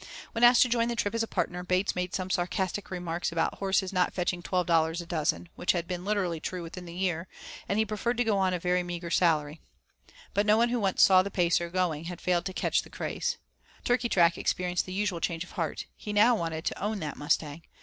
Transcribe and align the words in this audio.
When 0.31 0.43
asked 0.43 0.63
to 0.63 0.67
join 0.67 0.87
the 0.87 0.95
trip 0.95 1.13
as 1.13 1.21
a 1.21 1.27
partner, 1.27 1.63
Bates 1.63 1.95
made 1.95 2.15
some 2.15 2.31
sarcastic 2.31 2.89
remarks 2.89 3.31
about 3.31 3.59
horses 3.59 3.93
not 3.93 4.15
fetching 4.15 4.41
$12 4.41 4.99
a 4.99 5.05
dozen, 5.05 5.47
which 5.55 5.73
had 5.73 5.87
been 5.87 6.03
literally 6.03 6.39
true 6.39 6.63
within 6.63 6.85
the 6.85 6.95
year, 6.95 7.27
and 7.69 7.77
he 7.77 7.85
preferred 7.85 8.17
to 8.17 8.23
go 8.23 8.39
on 8.39 8.51
a 8.51 8.57
very 8.57 8.81
meagre 8.81 9.11
salary. 9.11 9.61
But 10.33 10.47
no 10.47 10.57
one 10.57 10.69
who 10.69 10.79
once 10.79 11.03
saw 11.03 11.21
the 11.21 11.29
Pacer 11.29 11.69
going 11.69 12.05
had 12.05 12.19
failed 12.19 12.45
to 12.45 12.51
catch 12.53 12.81
the 12.81 12.89
craze. 12.89 13.37
Turkeytrack 13.85 14.39
experienced 14.39 14.87
the 14.87 14.91
usual 14.93 15.19
change 15.19 15.43
of 15.43 15.51
heart. 15.51 15.85
He 15.95 16.13
now 16.13 16.33
wanted 16.33 16.65
to 16.65 16.83
own 16.83 16.99
that 17.01 17.15
mustang. 17.15 17.61